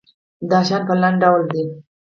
دا 0.49 0.59
شیان 0.67 0.81
په 0.87 0.93
لاندې 1.01 1.19
ډول 1.23 1.41
دي. 1.51 1.63